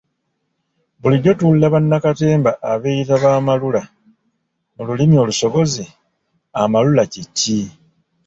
Bulijjo 1.01 1.31
tuwulira 1.37 1.73
bannakatemba 1.73 2.51
abeeyita 2.71 3.15
ba 3.23 3.29
‘amalula’, 3.39 3.81
mu 4.75 4.81
lulimi 4.87 5.15
olusogozi 5.23 5.83
amalula 6.61 7.03
kye 7.11 7.23
ki? 7.37 7.59